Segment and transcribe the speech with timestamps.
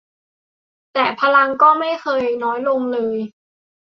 [0.93, 3.17] แต่พลังก็ไม่เคยน้อยลงเลย